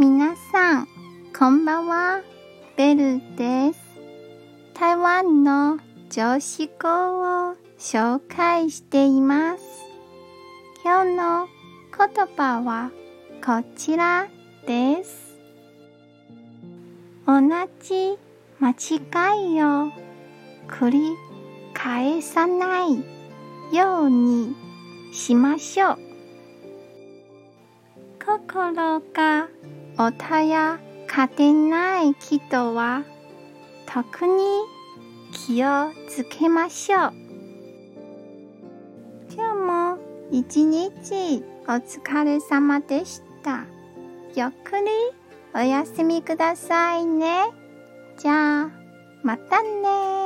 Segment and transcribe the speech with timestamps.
[0.00, 0.88] 皆さん、
[1.36, 2.22] こんばんは。
[2.76, 3.80] ベルです。
[4.72, 9.64] 台湾の常識語を紹介しています。
[10.84, 11.48] 今日の
[11.90, 12.92] 言葉は
[13.44, 14.28] こちら
[14.68, 15.36] です。
[17.26, 17.40] 同
[17.82, 18.16] じ
[18.60, 19.90] 間違いを
[20.68, 21.16] 繰り
[21.74, 23.04] 返さない
[23.76, 24.54] ように
[25.12, 25.98] しましょう。
[28.24, 29.48] 心が
[29.98, 33.02] 穏やかでない人は
[33.84, 34.44] 特に
[35.32, 37.12] 気をつけましょう。
[39.34, 39.98] 今日も
[40.30, 43.64] 一日お疲れ様でした。
[44.36, 44.86] ゆっくり
[45.52, 47.46] お休みくださいね。
[48.18, 48.70] じゃあ、
[49.24, 50.17] またね